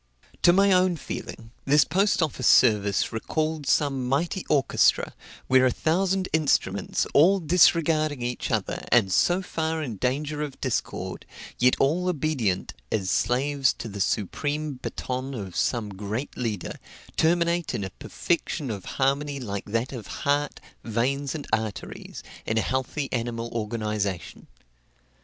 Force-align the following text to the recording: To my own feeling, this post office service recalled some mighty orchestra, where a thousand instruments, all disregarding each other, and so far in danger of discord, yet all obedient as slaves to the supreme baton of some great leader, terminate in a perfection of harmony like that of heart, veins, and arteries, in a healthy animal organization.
To 0.41 0.51
my 0.51 0.71
own 0.71 0.97
feeling, 0.97 1.51
this 1.63 1.85
post 1.85 2.23
office 2.23 2.47
service 2.47 3.13
recalled 3.13 3.67
some 3.67 4.09
mighty 4.09 4.43
orchestra, 4.49 5.13
where 5.45 5.67
a 5.67 5.69
thousand 5.69 6.27
instruments, 6.33 7.05
all 7.13 7.39
disregarding 7.39 8.23
each 8.23 8.49
other, 8.49 8.83
and 8.91 9.11
so 9.11 9.43
far 9.43 9.83
in 9.83 9.97
danger 9.97 10.41
of 10.41 10.59
discord, 10.59 11.27
yet 11.59 11.75
all 11.79 12.07
obedient 12.07 12.73
as 12.91 13.11
slaves 13.11 13.73
to 13.73 13.87
the 13.87 14.01
supreme 14.01 14.79
baton 14.81 15.35
of 15.35 15.55
some 15.55 15.89
great 15.89 16.35
leader, 16.35 16.79
terminate 17.15 17.75
in 17.75 17.83
a 17.83 17.91
perfection 17.91 18.71
of 18.71 18.85
harmony 18.97 19.39
like 19.39 19.65
that 19.65 19.93
of 19.93 20.07
heart, 20.25 20.59
veins, 20.83 21.35
and 21.35 21.45
arteries, 21.53 22.23
in 22.47 22.57
a 22.57 22.61
healthy 22.61 23.07
animal 23.13 23.49
organization. 23.53 24.47